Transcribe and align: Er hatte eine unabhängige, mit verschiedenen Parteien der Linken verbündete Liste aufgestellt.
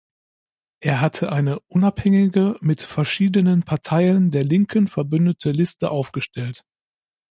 Er 0.79 0.99
hatte 0.99 1.31
eine 1.31 1.59
unabhängige, 1.67 2.57
mit 2.59 2.81
verschiedenen 2.81 3.61
Parteien 3.61 4.31
der 4.31 4.41
Linken 4.43 4.87
verbündete 4.87 5.51
Liste 5.51 5.91
aufgestellt. 5.91 6.65